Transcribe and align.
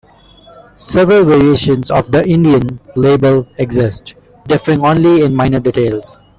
Several 0.77 1.23
variations 1.23 1.91
of 1.91 2.09
the 2.11 2.27
"Indian" 2.27 2.79
label 2.95 3.45
exist, 3.59 4.15
differing 4.47 4.83
only 4.83 5.21
in 5.21 5.35
minor 5.35 5.59
details. 5.59 6.19